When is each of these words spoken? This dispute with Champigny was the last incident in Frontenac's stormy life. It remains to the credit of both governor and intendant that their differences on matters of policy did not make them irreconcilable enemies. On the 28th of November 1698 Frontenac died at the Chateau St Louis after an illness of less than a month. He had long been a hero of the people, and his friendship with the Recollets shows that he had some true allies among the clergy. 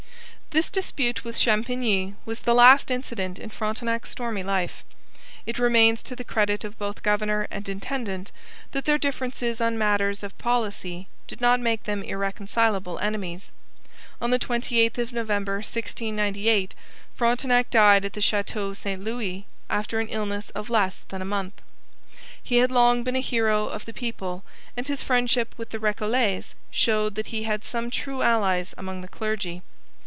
This 0.53 0.69
dispute 0.69 1.23
with 1.23 1.37
Champigny 1.39 2.15
was 2.25 2.39
the 2.39 2.53
last 2.53 2.91
incident 2.91 3.39
in 3.39 3.51
Frontenac's 3.51 4.09
stormy 4.09 4.43
life. 4.43 4.83
It 5.45 5.57
remains 5.57 6.03
to 6.03 6.13
the 6.13 6.25
credit 6.25 6.65
of 6.65 6.77
both 6.77 7.03
governor 7.03 7.47
and 7.49 7.69
intendant 7.69 8.33
that 8.73 8.83
their 8.83 8.97
differences 8.97 9.61
on 9.61 9.77
matters 9.77 10.23
of 10.23 10.37
policy 10.37 11.07
did 11.25 11.39
not 11.39 11.61
make 11.61 11.85
them 11.85 12.03
irreconcilable 12.03 12.99
enemies. 12.99 13.49
On 14.19 14.29
the 14.31 14.37
28th 14.39 14.97
of 14.97 15.13
November 15.13 15.59
1698 15.59 16.75
Frontenac 17.15 17.69
died 17.69 18.03
at 18.03 18.11
the 18.11 18.19
Chateau 18.19 18.73
St 18.73 19.01
Louis 19.01 19.45
after 19.69 20.01
an 20.01 20.09
illness 20.09 20.49
of 20.49 20.69
less 20.69 21.05
than 21.07 21.21
a 21.21 21.31
month. 21.31 21.61
He 22.43 22.57
had 22.57 22.71
long 22.73 23.03
been 23.03 23.15
a 23.15 23.21
hero 23.21 23.67
of 23.67 23.85
the 23.85 23.93
people, 23.93 24.43
and 24.75 24.85
his 24.85 25.01
friendship 25.01 25.53
with 25.57 25.69
the 25.69 25.79
Recollets 25.79 26.55
shows 26.71 27.13
that 27.13 27.27
he 27.27 27.43
had 27.43 27.63
some 27.63 27.89
true 27.89 28.21
allies 28.21 28.73
among 28.77 28.99
the 28.99 29.07
clergy. 29.07 29.61